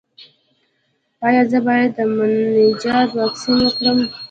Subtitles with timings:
[1.25, 3.97] ایا زه باید د مننجیت واکسین وکړم؟